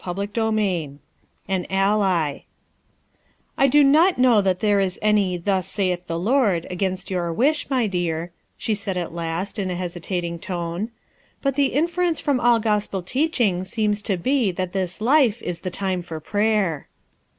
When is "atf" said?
1.47-1.67